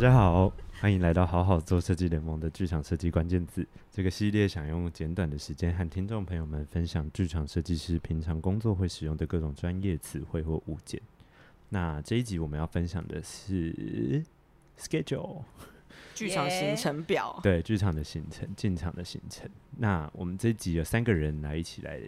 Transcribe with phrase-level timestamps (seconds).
[0.00, 10.98] 大家好，欢迎来到好好做设计联盟的剧场设计关键字这个系列，想用简短的时间和听众朋友们分享剧场设计师平常工作会使用的各种专业词汇或物件。
[11.68, 14.24] 那这一集我们要分享的是
[14.78, 15.42] schedule，
[16.14, 17.38] 剧场行程表。
[17.42, 19.50] 对，剧场的行程，进场的行程。
[19.76, 22.00] 那我们这一集有三个人来一起来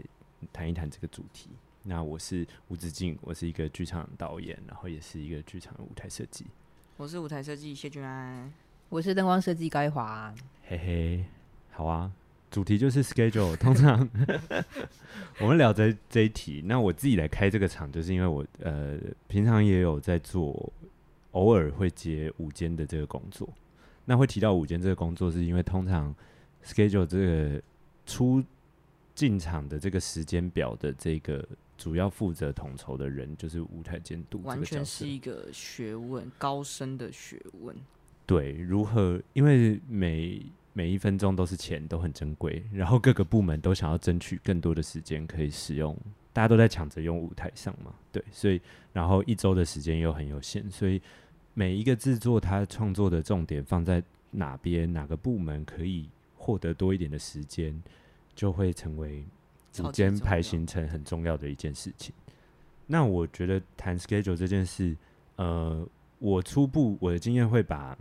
[0.51, 1.51] 谈一谈这个主题。
[1.83, 6.47] 那我是吴子敬，我是一个剧场导演，然后也是一个剧场的舞台设计。
[7.03, 8.49] 我是舞台设计谢君安，
[8.89, 10.33] 我是灯光设计高一华。
[10.69, 11.25] 嘿嘿，
[11.73, 12.09] 好啊，
[12.49, 13.57] 主题就是 schedule。
[13.57, 14.09] 通常
[15.43, 20.73] 我们聊这这一题，那我自己来开这个场，就是因为我呃平常也有在做，
[21.33, 23.49] 偶尔会接舞间的这个工作。
[24.05, 26.15] 那会提到午间这个工作，是因为通常
[26.65, 27.61] schedule 这个
[28.07, 28.41] 出
[29.13, 31.45] 进场的这个时间表的这个。
[31.83, 37.75] 主要负责统筹的人就是舞台监督，完全是一个学问，高深的学问。
[38.25, 39.21] 对，如何？
[39.33, 42.65] 因为每每一分钟都是钱，都很珍贵。
[42.73, 45.99] 然后各个部门都想要争取更多的时间可以使用，
[46.33, 47.93] 大家都在抢着用舞台上嘛。
[48.13, 48.61] 对，所以
[48.93, 51.03] 然后一周的时间又很有限，所以
[51.53, 57.83] 每一个制作，他创作的重点放在哪边，哪个部门可以获得多一点的时间，
[58.37, 59.25] 就会成为。
[59.79, 62.15] 舞监排行程很重要的一件事情。
[62.87, 64.97] 那我觉得谈 schedule 这件事，
[65.37, 65.87] 呃，
[66.19, 67.97] 我初步我的经验会把，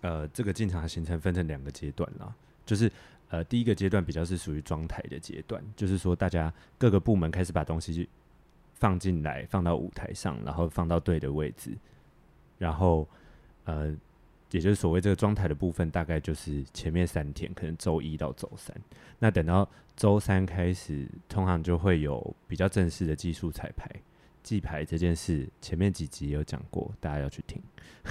[0.00, 2.34] 呃，这个进场的行程分成两个阶段啦。
[2.64, 2.90] 就是
[3.28, 8.08] 呃，第一个阶段比较是属于装台的阶段，就是说大家各个部门开始把东西
[8.74, 11.76] 放进来，放到舞台上，然后放到对的位置，
[12.58, 13.08] 然后
[13.64, 13.94] 呃。
[14.54, 18.72] 也就是所谓这个妆台的部分，大概就是前面三天，可能周一到周三。
[19.18, 23.90] 那等到周三开始，通常就会有比较正式的技术彩排、
[24.44, 25.48] 记牌这件事。
[25.60, 27.60] 前面几集有讲过，大家要去听。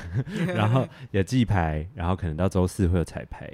[0.54, 3.50] 然后有记牌，然后可能到周四会有彩排、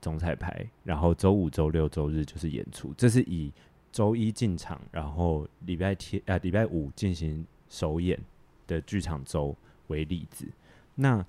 [0.00, 2.94] 总彩排，然后周五、周六、周日就是演出。
[2.96, 3.52] 这是以
[3.92, 8.18] 周一进场，然后礼拜天啊礼拜五进行首演
[8.66, 9.54] 的剧场周
[9.88, 10.48] 为例子。
[10.94, 11.22] 那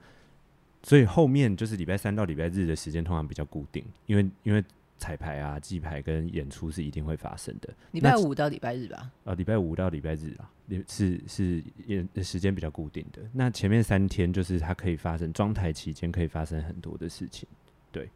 [0.84, 4.64] 所以后面就是礼拜三到礼拜日的时间通常比较固定，因为因为
[4.98, 7.74] 彩排啊、记牌跟演出是一定会发生的。
[7.92, 9.12] 礼拜五到礼拜日吧？
[9.26, 10.50] 啊，礼拜五到礼拜日啊，
[10.88, 13.22] 是是演时间比较固定的。
[13.34, 17.48] 那前面三天就是它可以发生装台期间可以发生很多的事情。
[17.92, 18.10] 对，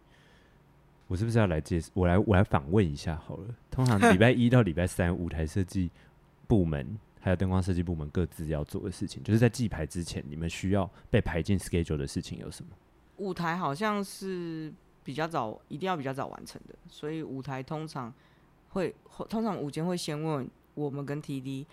[1.08, 1.90] 我是不是要来介绍？
[1.94, 3.56] 我来我来访问一下好了。
[3.72, 5.90] 通常 礼拜一到礼拜三舞台设计
[6.48, 6.98] 部门。
[7.28, 12.72] 还有灯光设计部门各自要做的事情，就是在记牌之前，你们需要被排进 schedule 的事情有什么？
[13.18, 14.74] 舞台好像是
[15.04, 18.14] 比较早，一定要比较早完成的，所以舞台通常
[18.70, 18.96] 会，
[19.28, 21.66] 通常舞间会先问我们跟 TD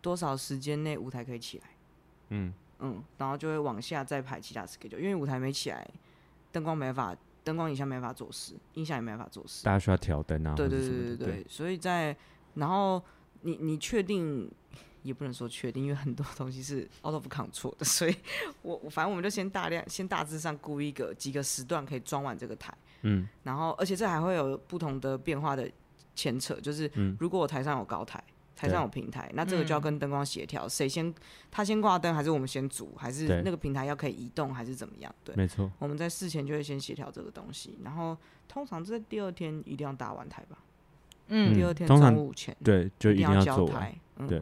[0.00, 1.64] 多少时间内舞台可以起来，
[2.28, 5.84] 嗯嗯，然后就会往下再排其他 schedule，因为舞台没起来，
[6.52, 12.16] 灯光没法，灯光影像没法做事，音响也没法做事，大家需要调灯啊，对对对对对，对，所以在
[12.54, 13.02] 然后。
[13.42, 14.50] 你你确定
[15.02, 18.16] 也不能说确定，因为很多东西是 out of control 的，所以
[18.62, 25.70] 我我反正我们就先大量先大致上估一个几个时段可以装完这个台，嗯，然后而且这还会有不同的变化的
[26.14, 28.22] 牵扯，就是如果我台上有高台，
[28.56, 31.14] 台上有平台，那这个就要跟灯光协调，谁先
[31.50, 35.14] 他先挂灯，还是我们先组，还是那个平台要可以移动，还是怎么样？
[35.22, 38.16] 对，没错，我们在事前就会先协调这个东西，然后
[38.48, 40.58] 通常在第二天一定要搭完台吧。
[41.28, 43.98] 嗯，第二天中午前对，就一定要交台。
[44.18, 44.40] 嗯，对，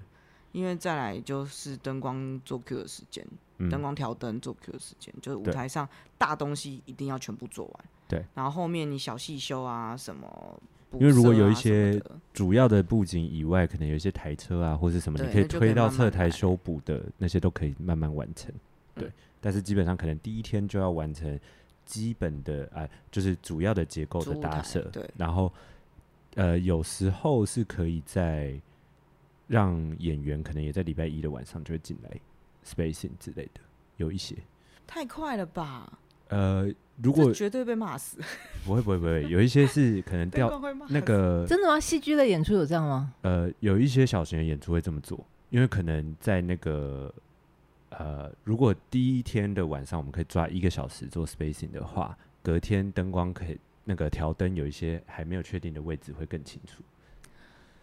[0.53, 3.27] 因为再来就是灯光做 Q 的时间，
[3.71, 7.84] 灯光调灯做 Q 的时间，就是舞台上大东西一定要全部做完。
[8.06, 10.62] 对，然后后面你小细修啊什么，
[10.93, 12.00] 因为如果有一些
[12.33, 18.53] 主要的布景以外，可能有一些台车啊或是什么，你可以推到侧台修补的那些都可以慢慢完成。
[18.94, 19.11] 对，
[19.41, 21.41] 但是基本上可能第一天就要完成
[21.85, 24.82] 基本的啊，就是主要的结构的搭设。
[24.93, 25.50] 对，然后。
[26.35, 28.61] 呃，有时候是可以在
[29.47, 32.11] 让演员可能也在礼拜一的晚上就会进来
[32.65, 33.61] spacing 之类的，
[33.99, 34.35] 有一些
[34.87, 35.99] 太快了吧？
[36.29, 36.69] 呃，
[37.03, 38.19] 如果绝对被骂死，
[38.65, 41.79] 不会不会不会，有一些是可能掉那个真的吗？
[41.79, 43.13] 戏剧类演出有这样吗？
[43.23, 47.15] 呃，有一些小型的演出会这么做，因为可能在那个
[47.91, 53.59] 呃，如果第一天的晚上我们可以抓一个小时做 spacing 的话，隔天灯光可以。
[53.85, 56.83] 那个调灯有一些还没有确定的位置会更清楚。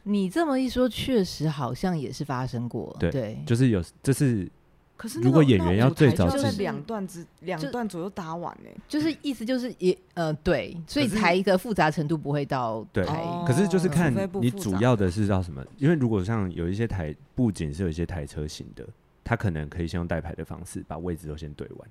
[0.04, 2.96] 你这么一说，确实好像也是发生过。
[3.00, 4.50] 对，对就是有，这是。
[4.98, 8.70] 可是如果演员要最早就是两段之两段左右搭完呢？
[8.88, 13.04] 就是意思就是也呃对，所以才一个复杂程度不会到对。
[13.48, 15.66] 可是就是看你主要的是要什么？
[15.78, 18.88] 因为如果像有一些台不仅是有一些台车型的，
[19.24, 21.90] 他可能可以先用带牌的方式把位置都先对完。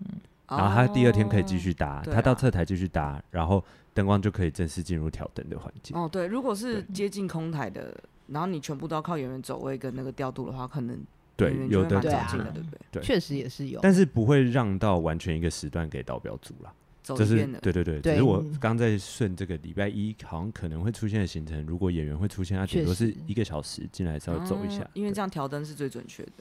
[0.51, 3.65] 然后他第二天可以继续搭，他到侧台继续搭，然后
[3.95, 5.95] 灯光就可以正式进入调灯的环节。
[5.95, 10.99] 哦，对，如果是接近空台的，然后你全部都要靠演员走位跟那个调度的话，可能
[11.37, 13.03] 对有的对啊对不对？
[13.03, 16.73] 确实也是有，但是不会让到完全一个时段给导表组了。
[17.03, 26.33] 就是对对对，对只是我刚在顺这个礼拜一好像可能会出现的行程，如果演员会出现，他顶多是一个小时进来稍微走一下哦，因为对这样调灯是最准确的。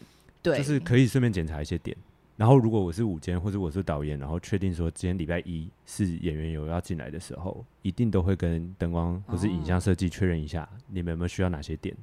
[0.44, 1.95] 对，就是可以顺便检查一些点。
[2.39, 11.94] 然后如果我是舞监或者我是导演，然后确定说今天礼拜一是演员有要进来的时候，一定都会跟灯光或是影像设计确认一下，你们有没有需要哪些点，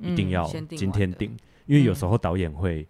[0.00, 1.30] 一定嗯要今天定，
[1.66, 2.84] 因为有时候导演会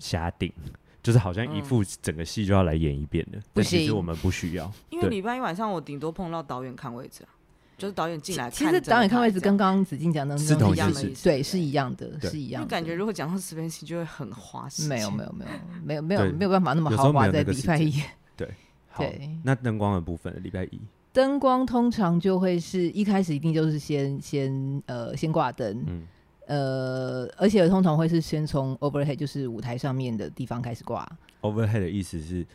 [0.00, 0.52] 瞎定。
[1.00, 4.72] 就是好像一副整个戏就要来演一遍的，但其实我们不需要。
[4.88, 7.28] 因为对礼拜一晚上我顶多碰到导演看位置啊，
[7.76, 12.64] 就是导演进来其实导演看位置跟刚刚子靖讲的是同一一样的件事对，是一样的，是一样的。
[12.64, 14.88] 因为感觉如果讲到十边戏就会很花时间。
[14.88, 15.50] 没有没有没有
[15.82, 18.02] 没有没有没有办法那么豪华在礼拜一。
[18.36, 18.48] 对
[18.96, 20.80] 对，那灯光的部分，礼拜一。
[21.12, 26.06] 灯光通常就会是一开始一定就是先先呃先挂灯，嗯。
[26.46, 31.10] 呃，而且通常会是先从 overhead 就是舞台上面的地方开始挂。
[31.40, 32.46] ，overhead 的意思是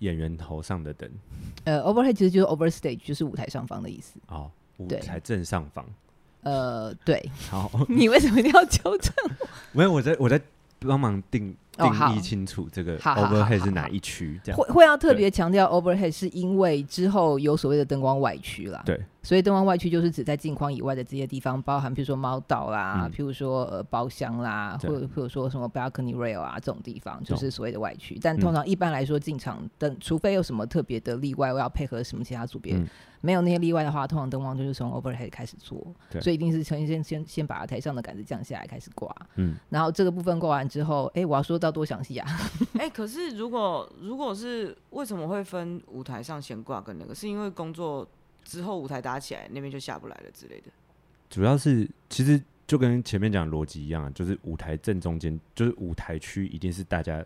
[0.00, 1.08] 演员头上的灯。
[1.62, 4.18] 呃，overhead 其实就是 overstage，就是舞台上方的意思。
[4.26, 5.84] 哦，舞台正上方。
[6.42, 9.12] 呃，对，好， 你为什么一定要纠正？
[9.72, 10.40] 没有，我在我在
[10.78, 14.58] 帮忙定定义清楚这个 overhead 是哪一区，这样。
[14.58, 18.82] 会会要特别强调 overhead，是因为之后有所谓的灯光外区啦。
[18.84, 23.10] 对，所以灯光外区就是指在镜框以外的这些地方，包含譬如说猫道啦，嗯。
[23.10, 28.18] 譬如说呃包厢啦，或者或者说什么 balcony rail 啊这种地方，就是所谓的外区。
[28.22, 32.86] 但通常一般来说进场灯，除非有什么特别的例外，我要配合什么其他组别，嗯。
[33.22, 36.20] 没有那些例外的话，通常灯光就是从 overhead 开始做，对。
[36.20, 42.26] 所以一定是先先先先把台上的杆子降下来开始挂，嗯，然后这个部分挂完之后，哎，我要说到多详细啊？
[42.78, 47.14] 哎、可是如果如果是为什么会分舞台上悬挂跟那个？
[47.14, 48.06] 是因为工作
[48.44, 50.70] 之后舞台搭起来那边就下不来了之类的。
[51.28, 57.24] 主要是其实就跟前面讲的逻辑一样，啊就是舞台正中间，就是舞台区一定是大家，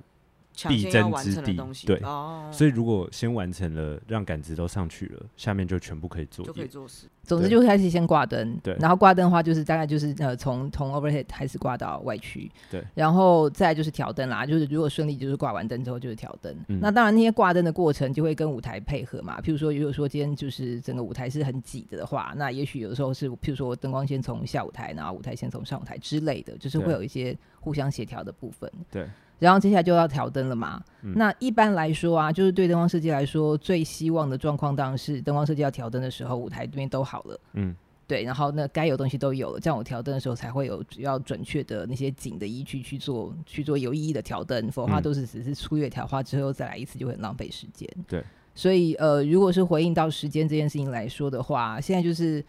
[0.69, 6.67] 必争之地，对哦，所以如果先完成了，让杆子都上去了，下面就全部可以做就可以。
[6.67, 7.07] 做事。
[7.23, 28.69] 总之就开始先挂灯，对然后挂灯的话就是大概就是呃从从 overhead 开始挂到外区，对，然后再就是调灯啦，就是如果顺利就是挂完灯之后就是调灯，嗯那当然那些挂灯的过程就会跟舞台配合嘛，譬如说如果说今天就是整个舞台是很挤的的话，那也许有的时候是譬如说灯光先从下舞台，然后舞台先从上舞台之类的，就是会有一些互相协调的部分。
[28.91, 29.07] 对，
[29.41, 30.81] 然后接下来就要调灯了嘛。
[31.03, 37.41] 嗯那一般来说啊，就是对灯光设计来说，最希望的状况当然是灯光设计要调灯的时候，舞台这边都好了。
[37.55, 37.75] 嗯，
[38.07, 47.89] 对，然后那该有东西都有了，这样我调灯的时候才会有比较准确的那些景的依据去做去做有意义的调灯，否话嗯都是只是粗略调花之后再来一次就会很浪费时间。
[48.07, 48.23] 对，
[48.55, 52.45] 所以呃，如果是回应到时间这件事情来说的话，现在就是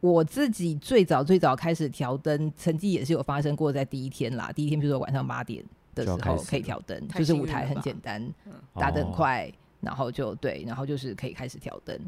[0.00, 5.64] 我自己最早最早开始调灯，成绩也是有发生过在第一天啦，第一天比如说晚上八点
[6.04, 11.98] 的时候可以调灯，就是舞台很简单，嗯打得很哦快，然后就对，然后就是可以开始调灯。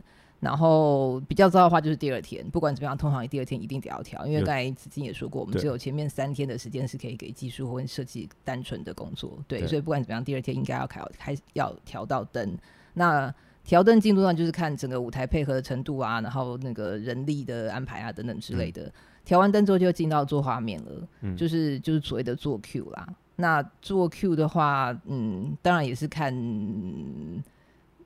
[0.41, 12.57] 然后比较糟的话就是第二天，不管怎么样，通常第二天一定得要调，因为刚才子金也说过，我们只有前面三天的时间是可以给技术或设计单纯的工作，对，对所以不管怎么样，第二天应该要开开要调到灯。
[12.95, 18.93] 那调灯进度上就是看整个舞台配合的程度啊，然后那个人力的安排啊等等之类的。
[19.25, 23.09] 调、完灯之后就进到做画面了，嗯就是就是所谓的做 Q 啦。
[23.39, 26.33] 那做 Q 的话，嗯，当然也是看。
[26.35, 27.43] 嗯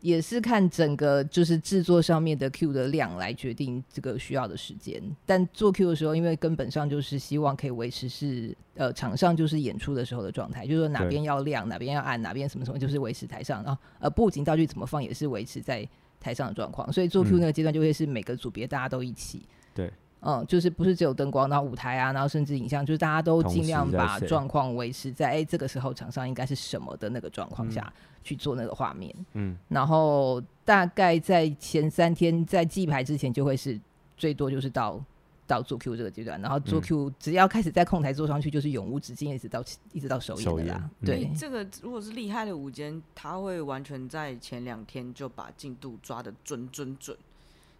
[0.03, 17.39] 也是看整个就是制作上面的 Q 的量来决定这个需要的时间，但做 Q 的时候，因为根本上就是希望可以维持是呃场上就是演出的时候的状态，就是说哪边要亮，哪边要暗，哪边什么什么，就是维持台上，啊呃布景道具怎么放也是维持在台上的状况，所以做 Q 嗯。
[17.39, 19.89] 那个阶段就会是每个组别大家都一起，对，
[20.25, 29.12] 嗯，就是不是只有灯光，然后舞台啊，然后甚至影像，就是大家都尽量把状况维持在哎、欸、这个时候场上应该是什么的那个状况下、去做那个画面。
[29.33, 33.79] 嗯，然后大概在前三天在记牌之前，就会是
[34.17, 35.05] 最多就是到
[35.45, 36.83] 到做 Q 这个阶段，然后做嗯。
[36.83, 40.91] Q 只要开始在控台做上去，就是永无止境，一直到一直到首演的啦。
[41.00, 41.07] 嗯。
[41.07, 47.17] 对欸，这个如果是厉害的舞间，他会完全在前两天就把进度抓的准准准，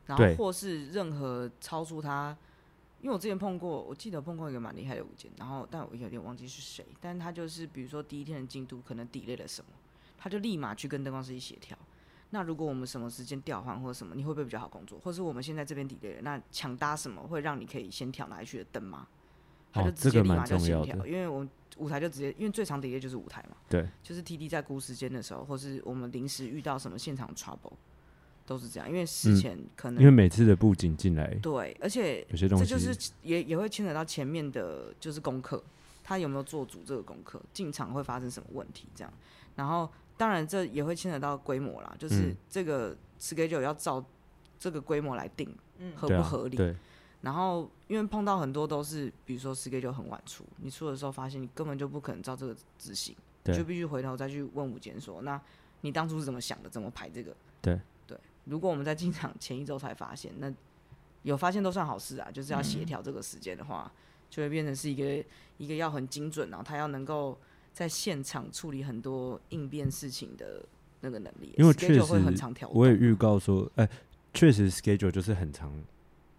[0.07, 2.37] 然后或是任何超出他，
[3.01, 9.71] 因为我之前碰过，我记得碰过一个蛮厉害的舞监，然后但我有点忘记是谁，但他就是比如说第一天的进度可能 delay 了什么，
[10.19, 11.77] 他就立马去跟灯光师协调。
[12.31, 14.99] 那如果我们什么时间调换或者什么，你会不会比较好工作？
[15.01, 19.07] 或是我们现在这边 delay 了，那抢搭什么会让你可以先调哪一区的灯吗？
[19.73, 27.73] 他就直接立马就协调，因为我们舞台就直接，因为最长 delay 就是舞台嘛，对，就是 TD 在估时间的时候，或是我们临时遇到什么现场 trouble，
[28.53, 35.63] 都是这样，因为事前可能、嗯、因为每次的布景进来，对，而且有些东西这就是也也会牵扯到前面的就是功课，
[36.05, 39.13] 他有没有做足这个功课，进场会发生什么问题这样，
[39.57, 44.05] 然后当然这也会牵扯到规模啦，就是这个 schedule 要照
[44.59, 46.57] 这个规模来定，嗯，合不合理？
[46.57, 46.77] 对啊，对。
[47.23, 55.41] 然后，因为碰到很多都是，比如说 schedule 很晚出，你出的时候发现你根本就不可能照这个执行，你就必须回头再去问舞监说，那
[55.83, 56.69] 你当初是怎么想的？
[56.69, 57.33] 怎么排这个？
[57.61, 57.81] 对对。
[58.45, 60.53] 如果我们在进场前一周才发现， 那
[61.23, 62.31] 有发现都算好事啊。
[62.31, 63.97] 就是要协调这个时间的话，嗯、
[64.31, 65.25] 就会变成是一个
[65.59, 67.39] 一个要很精准，然后他要能够
[67.73, 70.65] 在现场处理很多应变事情的
[71.01, 71.55] 那个能力。
[71.57, 73.89] 因为确实会很常调，我也预告说，哎，
[74.35, 75.73] 确实 schedule 就是很长。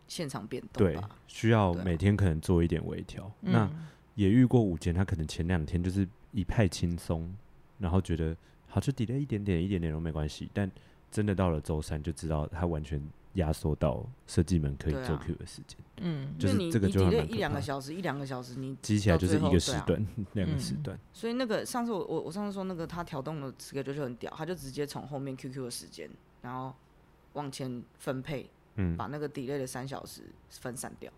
[0.06, 3.24] 现场变动，对，需要每天可能做一点微调。
[3.24, 3.72] 啊、那
[4.14, 7.34] 也遇过五间，他可能前两天就是一派轻松，
[7.80, 8.36] 然后觉得
[8.68, 10.48] 好就 delay 一点点，一点点都没关系。
[10.54, 10.70] 但
[11.14, 13.02] 真的到了周三，就知道他完全
[13.36, 15.78] 压缩到设计们可以做 Q 的时间。
[15.98, 21.00] 嗯、啊，就是这个就很一两个小时，一两个小时你积起来就是一个时段， 两、啊、个时段。
[21.14, 26.10] 所以那个上次我我我上次说那个他调动的 schedule 就很屌，他就直接从后面 QQ 的时间，
[26.42, 26.74] 然后
[27.34, 28.50] 往前分配。
[28.76, 31.12] 嗯，把那个 delay 的三小时分散掉，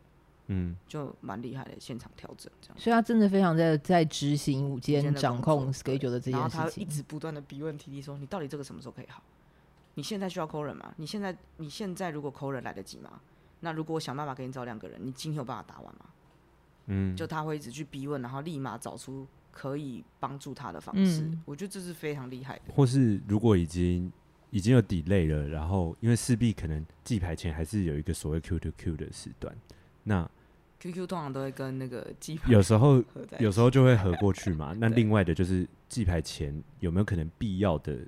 [0.47, 2.77] 嗯，就蛮厉害的现场调整这样。
[2.77, 6.39] 所以他真的非常在在执行舞监掌控 schedule 的这件事情。
[6.41, 9.23] 然后他一直不断的逼问 TD 说：“你到底这个什么时候可以好？
[9.95, 10.93] 你现在需要 call 人吗？
[10.97, 13.19] 你现在你现在如果 call 人来得及吗？
[13.61, 16.05] 那如果我想办法给你找两个人，你今天有办法打完吗？”
[16.87, 21.21] 嗯，就他会一直去逼问，然后立马找出可以帮助他的方式。
[21.21, 22.73] 嗯，我觉得这是非常厉害的。
[22.73, 24.11] 或是如果已经。
[24.51, 29.53] 已经有 delay 了，然后因为势必可能记牌前还是有一个所谓 Q to Q 的时段，
[30.03, 30.29] 那
[30.79, 33.03] QQ 通常都会跟那个记牌有时候
[33.39, 34.73] 有时候就会合过去嘛。
[34.79, 37.99] 那另外的就是记牌前有没有可能必要的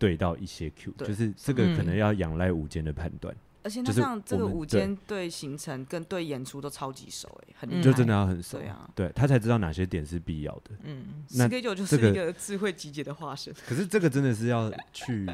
[0.00, 3.32] 对到一些 Q，就是这个可能要仰赖午间的判断。
[3.32, 10.70] 嗯而且他像这个舞间对行程跟对演出都超级熟哎、欸，很就真的要很熟，对啊，对他才知道哪些点是必要的。
[10.82, 13.52] 嗯，那这个就是一个智慧集结的化身。
[13.68, 15.28] 可是这个真的是要 去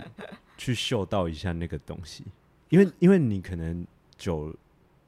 [0.58, 2.24] 去嗅到一下那个东西，
[2.68, 3.86] 因为因为你可能
[4.18, 4.52] 久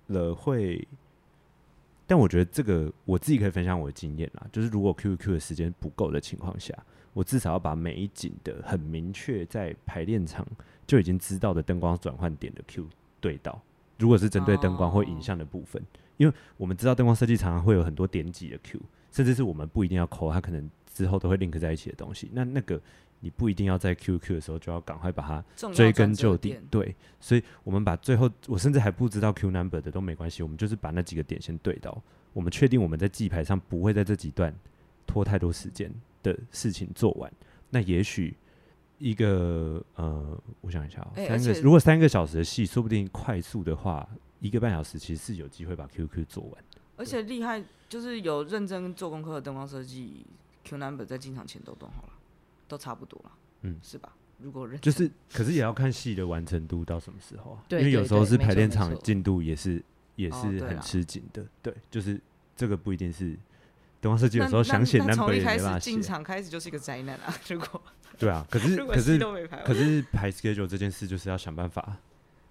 [0.07, 0.87] 了会，
[2.09, 6.75] 但我觉得这个我自己可以分享我的经验啦，就是如果 QQ 的时间不够的情况下，
[7.13, 10.47] 我至少要把每一景的很明确在排练场
[10.87, 12.87] 就已经知道的灯光转换点的 Q。
[13.21, 13.61] 对到，
[13.99, 15.87] 如果是针对灯光或影像的部分，哦、
[16.17, 18.81] 因为我们知道灯光设计常常会有很多点几的 Q，
[19.13, 22.31] 甚至是我们不一定要抠，它可能之后都会 link 在一起的东西。
[22.33, 22.81] 那那个
[23.21, 26.59] 你不一定要在 QQ 的时候就要赶快把它追根究底。
[26.71, 34.55] 对，所以我们把最后我甚至还不知道 Q number 的都没关系，我们就是把那几个点先对到，我们确定我们在记牌上不会在这几段
[35.07, 37.33] 拖太多时间的事情做完。
[37.71, 38.37] 那也许。
[39.01, 44.05] 一个呃，我想一下、三个如果三个小时的戏，说不定快速的话，
[44.41, 46.65] 一个半小时其实是有机会把 QQ 做完。
[46.97, 50.27] 而且厉害就是有认真做功课的灯光设计
[50.65, 52.09] ，Q number 在进场前都动好了，
[52.69, 53.33] 都差不多了，
[53.63, 54.13] 嗯，是吧？
[54.39, 57.65] 如果认就是，可是也要看戏的完成度到什么时候啊？
[57.69, 59.83] 对，因为有时候是排练场进度也是
[60.15, 62.21] 也是很吃紧的，对，就是
[62.55, 63.31] 这个不一定是
[64.01, 65.79] 灯光设计有时候想写 number 也没办法。
[65.81, 67.35] 进场开始就是一个灾难啊！
[67.49, 67.83] 如果
[68.17, 69.19] 对啊，可是 可是
[69.65, 71.97] 可是排 schedule 这件事就是要想办法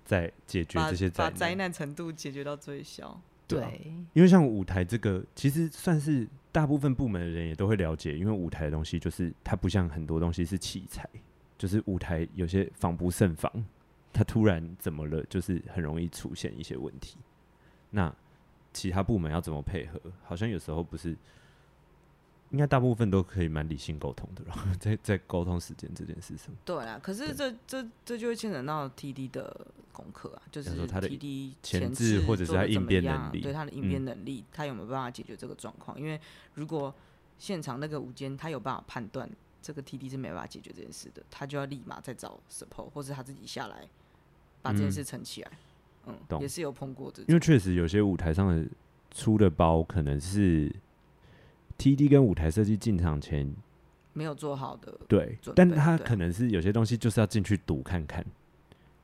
[0.03, 3.21] 再解决这些灾难，把灾难程度解决到最小。
[3.47, 11.07] 对，因为像舞台这个，其实算是大部分部门的人也都会了解，因为舞台的东西就是它不像很多东西是器材，
[11.57, 13.51] 就是舞台有些防不胜防，
[14.11, 17.17] 它突然怎么了，就是很容易出现一些问题。
[17.89, 18.13] 那
[18.73, 19.99] 其他部门要怎么配合？
[20.23, 21.15] 好像有时候不是。
[22.51, 26.47] 应该大部分都可以蛮理性沟通的，然 后在在沟通时间这件事上。
[26.63, 35.99] 对啊，可是这这这就会牵扯到 TD 的功课啊，就是 TD 前置或者是他应变能力，对他的应变能力，他有没有办法解决这个状况？
[35.99, 36.19] 因为
[36.53, 36.93] 如果
[37.37, 39.29] 现场那个舞监他有办法判断
[39.61, 43.85] 这个 TD 是没办法解决这件事的，他就要立马再找 support，或是他自己下来
[44.61, 45.51] 把这件事撑起来。
[46.05, 48.65] 嗯，也是有碰过这，因为确实有些舞台上的
[49.11, 50.73] 出的包可能是。
[51.77, 53.53] T D 跟舞台设计进场前
[54.13, 58.25] 没有做好的，对，但他可能是有些东西就是要进去赌看看，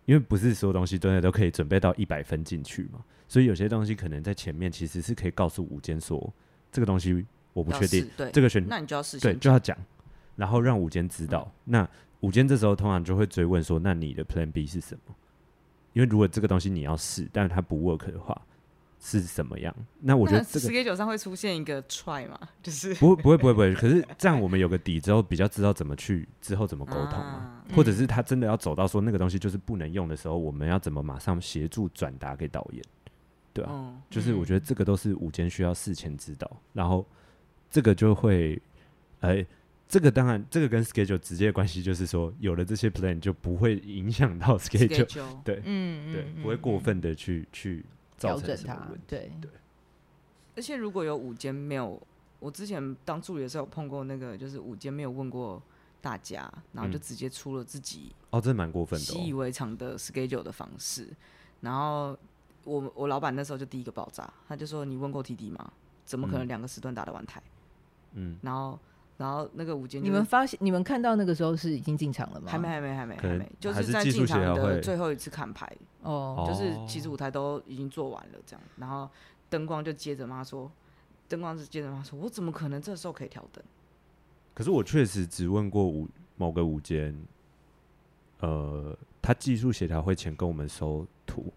[0.05, 6.33] 因为不是所有东西真的都可以准备到一百分进去嘛，所以有些东西可能在前面其实是可以告诉舞间说
[6.71, 9.77] 这个东西我不确定，对，这个选那你就要试，对，就要讲，
[10.35, 11.89] 然后让舞间知道，嗯、那
[12.21, 15.13] 舞间这时候通常就会追问说，那你的 Plan B 是什么？
[15.93, 18.41] 因为如果这个东西你要试，但是它不 work 的话，
[19.03, 19.75] 是什么样。
[19.99, 23.73] 那我觉得这个 schedule 上会出现一个 try 嘛， 就是不不会不会不会。
[23.75, 32.81] 可是这样我们有个底之后，比较知道怎么去之后怎么沟通嘛、啊，或者是他真的要走到说那个东西就是不能用的时候，我们要怎么马上协助转达给导演？
[33.53, 37.05] 对啊、嗯，就是我觉得这个都是舞间需要事前知道，然后
[37.69, 38.59] 这个就会，
[39.19, 39.47] 哎、欸，
[39.87, 47.85] 这个当然这个跟 schedule 直接的关系就是说，有了这些 plan 就不会影响到 schedule，, schedule 对，嗯对嗯，不会过分的去、嗯、去
[48.17, 49.51] 造成什么问题，对对。
[50.55, 52.01] 而且如果有五间没有，
[52.39, 55.61] 我之前当助理的时候有碰过那个，就是五间没有问过
[56.01, 61.09] 大家，然后就直接出了自己、嗯、哦，这蛮过分的，习以为常的 schedule 的方式，
[61.61, 62.17] 然后。
[62.65, 65.73] 我我老板那时候就第一个爆炸，他就说：“你问过 TD 吗？
[66.05, 67.43] 怎么可能两个时段打得完台？”
[68.15, 68.79] 嗯，然后
[69.17, 72.51] 然后那个舞间，你们发现你们看到那个时候是已经进场了吗？
[72.51, 79.09] 还没还没还没还没，就是在进场的最后一次看牌哦，就是其实舞台都已经做完了这样，然后
[79.49, 80.71] 灯光就接着妈说，
[81.27, 83.63] 灯光是接着妈说，我怎么可能这时候可以调灯？
[84.53, 87.15] 可是我确实只问过舞某个舞间，
[88.39, 91.53] 呃，他技术协调会前跟我们收图。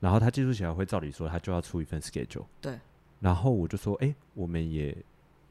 [0.00, 2.78] 然后他技术协调会照理说他就要出一份 schedule，对。
[3.18, 4.96] 然后我就说，哎，我们也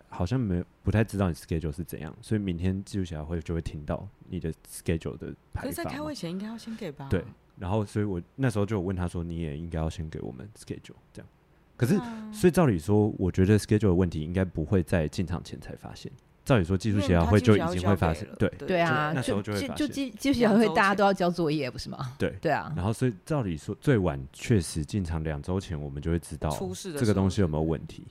[0.09, 5.61] 好像没不太知道你 schedule 是怎样，所以明天技术协调会就会听到你的 schedule 的排法。
[5.61, 7.07] 可是，在开会前应该要先给吧？
[7.09, 7.23] 对。
[7.59, 11.27] 然后，所以我那时候就问他说，你也应该要先给我们 schedule 这样。
[11.75, 11.99] 可是，
[12.31, 16.11] 所以照理说，我觉得 schedule 的问题应该不会在进场前才发现。
[16.45, 22.13] 照理说，技术协调会就已经会发生，对对啊，那时候就会就技技术协调会大家都要交作业，不是吗？
[22.17, 22.71] 对对啊。
[22.75, 26.49] 然后，所以照理说，最晚确实进场两周前，我们就会知道
[26.97, 28.05] 这个东西有没有问题。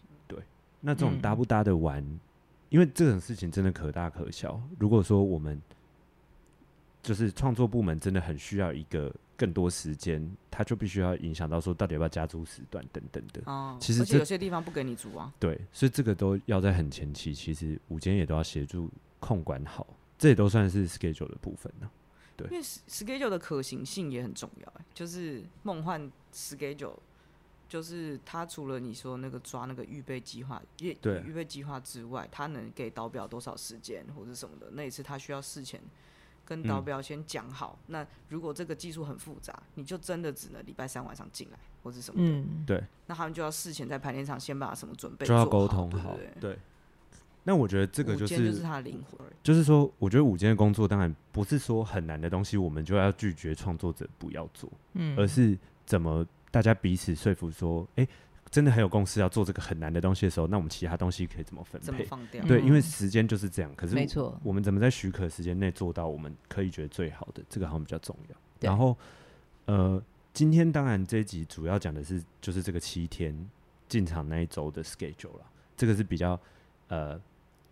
[0.87, 2.02] 对，那这种搭不搭得完，
[2.69, 4.61] 因为这种事情真的可大可小。
[4.78, 5.61] 如果说我们
[7.02, 9.14] 就是创作部门真的很需要一个。
[9.38, 13.42] 更多时间，他就必须要影响到说，到底要不要加租时段等等的。
[13.44, 15.31] 哦，其实有些地方不给你租啊。
[15.38, 21.90] 对，所以这个都要在很前期，其实舞间也都要协助控管好，这也都算是 schedule 的部分呢。
[22.35, 24.72] 对，因为 schedule 的可行性也很重要。
[24.79, 26.96] 哎，就是梦幻 schedule，
[27.68, 35.81] 就是他除了你说那个抓那个预备计划，预对预备计划之外，他能给导表多少时间或者什么的，那也是他需要事前。
[36.48, 42.33] 跟导表先讲好、嗯，那如果这个技术很复杂，你就真的只能礼拜三晚上进来或者什么的。
[42.33, 42.81] 嗯，对。
[43.09, 46.59] 那他们就要事前在排练场先把什么准备就要沟通好，对，对，对。
[47.42, 49.18] 那我觉得这个就是就是他的灵魂。
[49.42, 58.09] 就是说，我觉得舞间的工作当然不是说很难的东西，我们就要拒绝创作者不要做，嗯，而是怎么大家彼此说服说，哎、欸。
[58.48, 62.04] 真的很有共识要做这个很难的东西的时候，那我们其他东西可以怎么分配？
[62.04, 62.42] 放掉？
[62.44, 63.74] 对，因为时间就是这样。
[63.74, 67.42] 可是没错，我们怎么在许可时间内做到我们可以觉得最好的？
[67.48, 68.37] 这个好像比较重要。
[68.61, 68.96] 然后，
[69.64, 70.00] 呃，
[70.32, 73.37] 今天当然这一集主要讲的是就是这个七天
[73.88, 75.46] 进场那一周的 schedule 了。
[75.76, 76.40] 这个是比较
[76.87, 77.20] 呃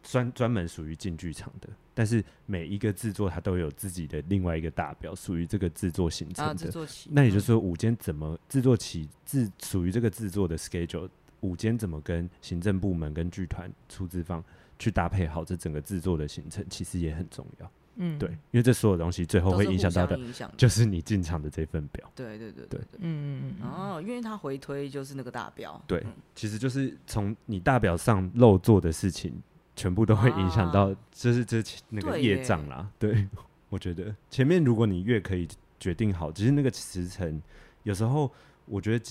[0.04, 1.68] 专专门属于进剧场的。
[1.96, 6.80] 但是每一个制作它都有自己的另外一个大表，属于这个制作形成的。
[6.80, 11.08] 啊、那也就是说，午间怎么制作起制属于这个制作的 schedule，
[11.40, 14.42] 午间怎么跟行政部门跟剧团出资方
[14.76, 17.70] 去搭配好这整个制作的行程，其实也很重要。
[17.94, 20.18] 嗯，对，因为这所有东西最后会影响到的，
[20.56, 22.10] 就是你进场的这份表。
[22.16, 23.70] 对对对对，对，嗯嗯嗯。
[23.70, 25.80] 哦，因为它回推就是那个大表。
[25.86, 29.40] 对，嗯、其实就是从你大表上漏做的事情。
[29.76, 32.88] 全部都会影响到，就是这那个业障啦。
[32.98, 33.28] 对， 对，
[33.68, 35.48] 我觉得前面如果你越可以
[35.80, 37.42] 决定好，其实那个时辰，
[37.82, 38.30] 有时候
[38.66, 39.04] 我觉得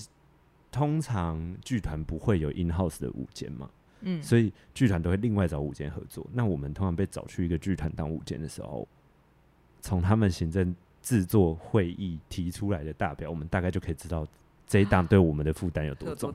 [0.72, 3.70] 通常剧团不会有 in house 的舞间嘛，
[4.02, 6.26] 嗯，所以剧团都会另外找舞间合作。
[6.32, 8.88] 那我们通常被找去一个剧团当舞间的时候，
[9.82, 14.26] 从他们行政制作会议提出来的大表，我们大概就可以知道
[14.66, 16.34] 这一档对我们的负担有多重。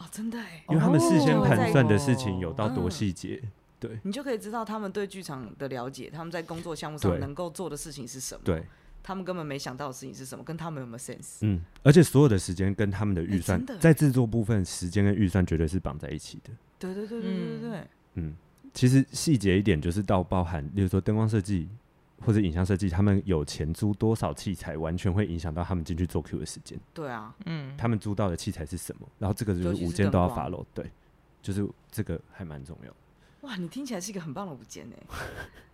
[0.00, 8.64] 哦，真的哎，因为他们事先盘算的事情有到多细节，哦，对，你就可以知道他们对剧场的了解，他们在工作项目上能够做的事情是什么，对，
[9.02, 11.40] 他们根本没想到的事情是什么，跟他们有没有 sense？
[11.42, 16.50] 嗯，而且所有的时间跟他们的预算，在制作部分，时间跟预算绝对是绑在一起的。
[16.78, 18.34] 对对对对对对对，嗯，
[18.72, 21.68] 其实细节一点就是到包含，例如说灯光设计。
[22.20, 26.78] 或者影像设计，他们有钱租多少器材，完全会影响到他们进去做 Q 的时间。
[26.92, 29.08] 对啊，嗯，他们租到的器材是什么？
[29.18, 30.84] 然后这个就是舞监都要 follow，对，
[31.42, 32.94] 就是这个还蛮重要。
[33.48, 35.16] 哇，你听起来是一个很棒的舞监哎！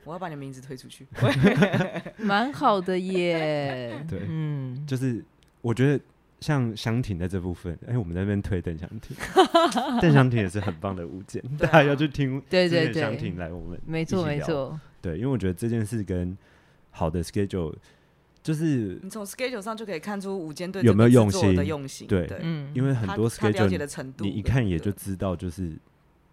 [0.05, 1.05] 我要把你名字推出去
[2.17, 4.01] 蛮好的耶。
[4.09, 5.25] 对，嗯，就是
[5.63, 6.05] 我觉得
[6.39, 9.17] 像香婷在这部分，哎、欸，我们在那边推邓香婷，
[10.01, 12.41] 邓香婷也是很棒的舞监，大家要去听。
[12.49, 14.79] 对对对，香婷来我们没错没错。
[15.07, 16.37] 对，因为我觉得这件事跟
[16.91, 17.73] 好的 schedule
[18.43, 25.77] 就是你从 schedule 上就可以看出五间对有没有用心的用心，对对，嗯，因为很多 schedule 的程度，你一看也就知道，就是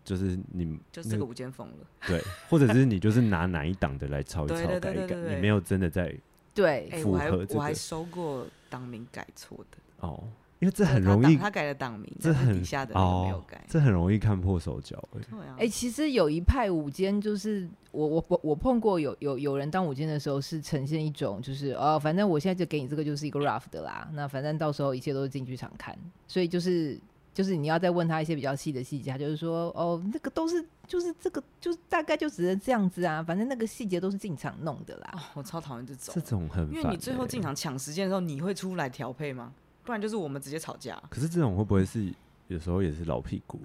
[0.03, 6.15] 就是你就是这个五间疯了，对，或者是你就是拿哪一档的来抄一抄改一改，你没有真的在
[6.55, 10.23] 对，哎、符我还合这个我还收过档名改错的，哦，
[10.63, 25.93] 因为这很容易他他改了档名，这很底下的人没有哦改，，这很容易看破手脚欸对啊，哎、其实有一派舞监，就是我我我我碰过有有有人当舞监的时候，是呈现一种就是哦，反正我现在就给你这个就是一个 rough 的啦，那反正到时候一切都是进剧场看，
[26.29, 26.97] 所以就是
[27.33, 35.09] 就是你要再问他一些比较细的细节，他就是说哦，那个都是就是这个就是大概就只能这样子啊，反正那个细节都是进场弄的啦。
[35.13, 39.51] 哦，我超讨厌这种这，种很烦因为你最后欸进场抢时间的时候，你会出来调配吗？
[39.83, 41.01] 不然就是我们直接吵架。
[41.09, 42.13] 可是这种会不会是
[42.47, 43.59] 有时候也是老屁股？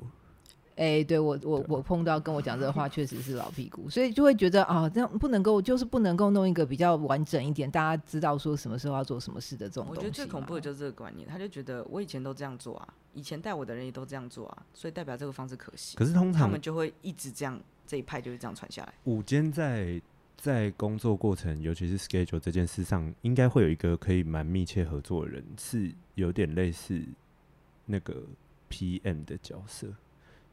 [0.80, 9.98] 哎、对我我我碰到跟我讲这个话，确实是老屁股，所以就会觉得啊，这样不能够，就是不能够弄一个比较完整一点，大家知道说什么时候要做什么事的这种东西。
[9.98, 15.98] 我觉得最恐怖的就是这个观念，他就觉得我以前都这样做啊，以前带我的人也都这样做啊，所以代表这个方式可行。
[15.98, 18.94] 可是通常他们就会一直这样，这一派就是这样传下来。
[19.02, 20.00] 午间在
[20.38, 27.02] 在工作过程，尤其是 schedule 这件事上，应该会有一个可以蛮密切合作的人，是有点类似
[27.84, 28.22] 那个
[28.70, 29.88] PM 的角色，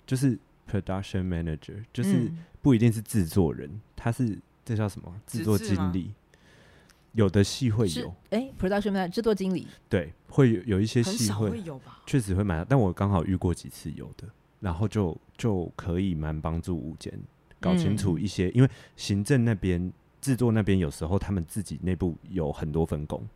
[0.07, 6.11] 就是 production manager，就是嗯不一定是制作人，他是这叫什么制作经理。
[7.13, 12.01] 有的戏会有，哎，production manager 制作经理，对，会有有一些戏会会有吧？
[12.05, 14.27] 确实会蛮，但我刚好遇过几次有的，
[14.59, 17.17] 然后就就可以蛮帮助午间
[17.65, 23.27] 搞清楚一些，因为行政那边、制作那边有时候他们自己内部有很多分工，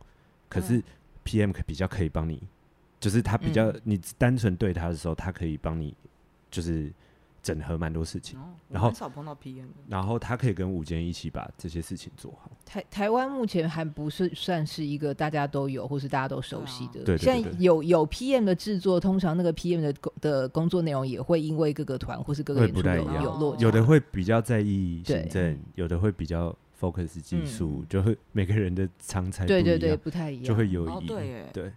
[0.48, 0.82] 可是
[1.24, 2.42] PM 可比较可以帮你，
[3.00, 3.80] 就是他比较、嗯。
[3.84, 5.94] 你单纯对他的时候，他可以帮你
[6.50, 6.92] 就是
[7.42, 9.66] 整合蛮多事情，哦，然后很少碰到 PM。
[9.88, 12.50] 然后他可以跟午间一起把这些事情做好。
[12.64, 17.02] 台台湾目前还不是算是一个大家都有或是大家都熟悉的。
[17.02, 23.62] 对啊对对现在有有 PM 的制作，通常那个 PM 的工的工作内容也会因为各个团或是各个会演出有不太一样有落差。
[23.62, 30.44] 有的会比较在意行政，有的会比较 focus 技术，嗯就会每个人的长才对对对，不太一样。
[30.44, 31.72] 就会有对，对，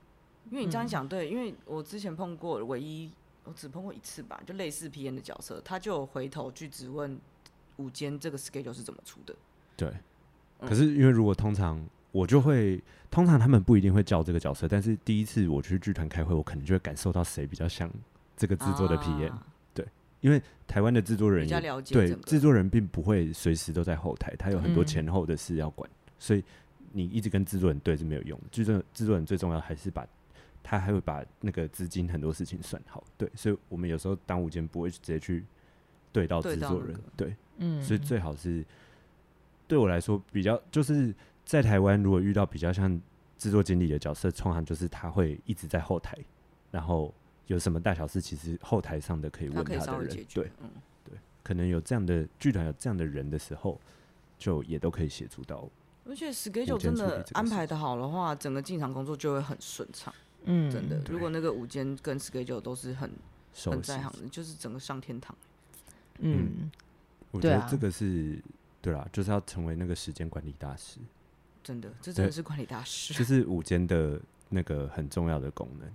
[0.52, 3.10] 因为你这样嗯讲，对，因为我之前碰过唯一，
[3.44, 7.20] 我只碰过一次吧，就类似 PM 的角色，他就有回头去质问
[7.78, 9.36] 午间这个 schedule 是怎么出的。
[9.76, 9.90] 对，
[10.60, 17.92] 嗯可是因为如果通常我就会，通常他们不一定会叫这个角色，但是第一次我去剧团开会，我可能就会感受到谁比较像
[18.38, 19.48] 这个制作的 PM，、啊
[20.22, 26.42] 因为台湾的制作人比较了解整个对制作人并不会随时都在后台，他有很多嗯前后的事要管，所以
[26.94, 28.46] 你一直跟制作人对是没有用的。
[28.50, 30.08] 制作制作人最重要还是把
[30.64, 35.46] 他还会把那个资金很多事情算好，对，所以我们有时候当午间不会直接去
[36.12, 37.36] 对到制作人，对。
[37.58, 38.66] 嗯，所以最好是
[39.68, 41.14] 对我来说比较，就是
[41.46, 43.00] 在台湾如果遇到比较像
[43.38, 46.18] 制作经理的角色，通常就是他会一直在后台，
[46.72, 47.14] 然后
[47.46, 50.72] 有什么大小事，其实后台上的可以问他的人对，嗯，
[51.06, 53.80] 对，嗯，可能有这样的剧团有这样的人的时候，
[54.40, 55.70] 就也都可以协助到。
[56.06, 60.12] 而且 schedule 真的安排的好的话，整个进场工作就会很顺畅。
[60.46, 63.12] 嗯，真的，如果那个午间跟 schedule 都是很
[63.54, 65.36] 很在行的，就是整个上天堂。
[66.20, 66.72] 嗯，
[67.32, 68.42] 我觉得这个是
[68.82, 71.00] 对啦，就是要成为那个时间管理大师，
[71.64, 73.14] 真的，这真的是管理大师。
[73.14, 75.90] 就是午间的那个很重要的功能。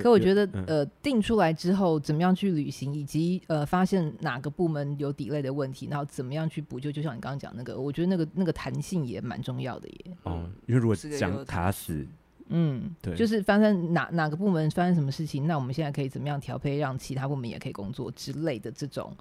[0.00, 10.16] 可我觉得，嗯呃，定出来之后，怎么样去履行，以及呃，发现哪个部门有 delay 的问题，然后怎么样去补救，就像你刚刚讲那个，我觉得那个那个弹性也蛮重要的耶。
[10.22, 12.06] 哦嗯，因为如果讲有卡死，
[12.48, 19.14] 嗯，对就是发生哪哪个部门发生什么事情，那我们现在可以怎么样调配，让其他部门也可以工作之类的这种。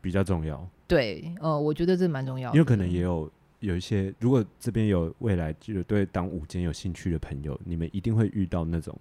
[0.00, 0.64] 比较重要。
[0.86, 8.96] 对，呃，我觉得这蛮重要的，因为可能也有有一些，如果这边有未来就是对当午间有兴趣的朋友，你们一定会遇到那种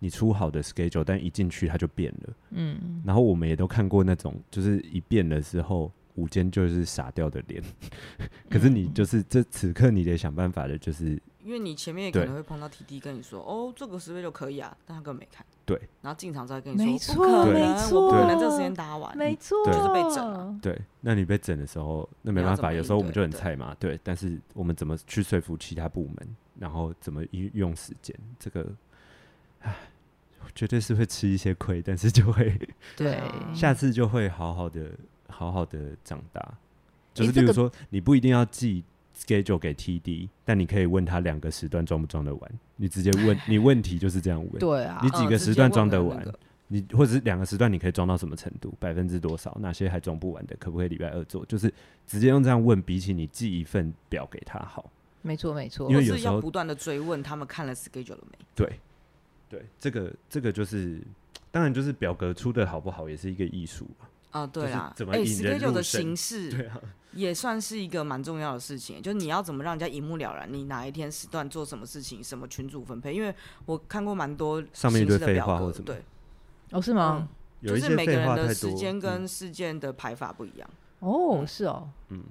[0.00, 2.34] 你出好的 schedule，但一进去它就变了。
[2.50, 7.62] 嗯，然后我们也都看过那种，就是一变的时候，午间就是傻掉的脸。
[8.50, 15.44] 可是你就是这此刻你得想办法的，就是因为你前面也可能会碰到 TD 跟你说，哦，这个时间就可以啊，但他根本没看。
[15.64, 15.80] 对。
[16.02, 19.16] 然后进场之后跟你说，错不可没能，错我不可能这个时间打完。
[19.16, 20.80] 没错，就是被整了对。
[21.00, 23.98] 那你被整的时候，那没办法，有时候我们就很菜嘛，对。
[24.02, 28.66] 但是我们怎么去说服其他部门，然后怎么运用时间，这个，
[29.60, 29.74] 唉，
[30.54, 32.58] 绝对是会吃一些亏，但是就会。
[32.96, 34.90] 对啊 下次就会好好的、
[35.28, 36.54] 好好的长大。
[37.12, 38.84] 就是这个例如说，你不一定要寄
[39.20, 42.52] schedule 给 TD，但你可以问他两个时段装不装得完。
[42.76, 44.58] 你直接问，你问题就是这样问。
[44.58, 46.26] 对啊你，几个时段装得完？
[46.68, 48.72] 你或者是两个时段，你可以装到什么程度？
[48.78, 49.56] 百分之多少？
[49.60, 50.56] 哪些还装不完的？
[50.58, 51.44] 可不可以礼拜二做？
[51.46, 51.72] 就是
[52.06, 54.90] 直接用这样问，比起你寄一份表给他好。
[55.22, 58.38] 没错没错，因为有时候要不断的追问他们看了 schedule 了没？
[58.54, 58.72] 对，
[59.48, 61.02] 对，这个这个就是，
[61.50, 63.86] 当然就是表格出的好不好，也是一个艺术
[64.30, 66.80] 啊，对啊，怎么引人入胜？schedule 的形 式，对啊，
[67.12, 73.12] 也算是一个蛮重要的事情，就是你要怎么让人家一目了然，你哪一天时段做什么事情，什么群组分配。
[73.12, 73.34] 因为
[73.66, 76.04] 我看过蛮多上面一堆废话或什么，对，
[76.70, 77.28] 哦，是吗？
[77.28, 77.28] 嗯、
[77.60, 80.70] 有就是每个人的时间跟事件的排法不一样。
[81.00, 82.24] 哦，是哦，嗯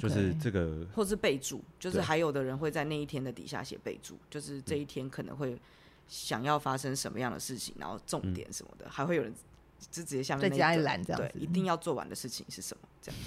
[0.00, 5.60] 就是这个，或是备注，就是还有的人会在那一天的底下写备注，就是这一天可能会
[6.08, 9.32] 想要发生什么样的事情，然后重点什么的，嗯、还会有人
[9.90, 13.20] 就直接下面再加一栏这样子，对，一定要做完的事情是什么这样。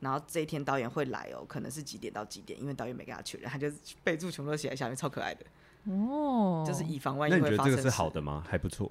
[0.00, 3.70] 然后这一天导演会来哦，可能是几点到几点，因为导演没给他确认，他就
[4.04, 5.44] 备注全部都写在下面，超可爱的
[5.84, 7.32] 哦，就是以防万一。
[7.32, 8.44] 那你觉得这个是好的吗？
[8.48, 8.90] 还不错。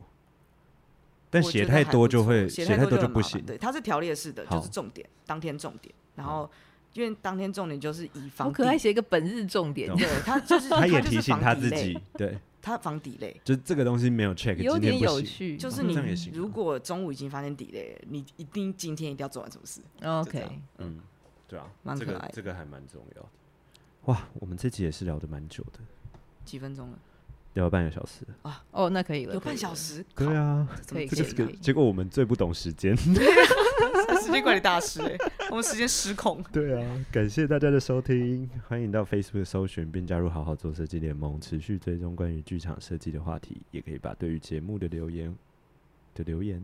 [1.30, 3.44] 但写太多就会写太多就不行。
[3.46, 5.94] 对，它是条列式的，就是重点，当天重点。
[6.16, 6.50] 然后
[6.94, 9.94] 因为当天重点就是以防，我可爱写一个本日重点。
[9.98, 15.56] 对，他就是 他也提醒他自己，对，他防 delay，就这个东西没有 check，有点有趣。
[15.56, 15.94] 就是你
[16.34, 19.82] 如果中午已经发现 delay，你一定今天一定要做完什么事。
[20.04, 20.44] OK，
[20.80, 21.00] 嗯，
[21.48, 23.30] 对啊，蛮可爱，这个还蛮重要的。
[24.06, 25.80] 哇，我们这集也是聊的蛮久的，
[26.44, 26.98] 几分钟了。
[27.54, 28.66] 聊半个小时啊！
[28.72, 30.04] 哦，那可以了，有半小时。
[30.16, 32.98] 对啊，可以，这个结果我们最不懂时间，
[34.26, 35.16] 时间管理大师哎，
[35.52, 36.44] 我们时间失控。
[36.52, 45.34] 对啊，感谢大家的收听，欢迎到 Facebook 搜寻并加入好好做设计联盟，持续追踪关于剧场设计的话题，也可以把对于节目的留言
[46.16, 46.62] 的留言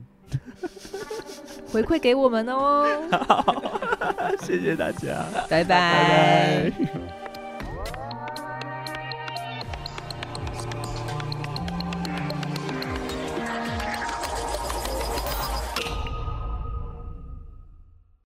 [1.67, 2.85] 回馈给我们哦。
[4.41, 7.20] 谢谢大家，拜拜。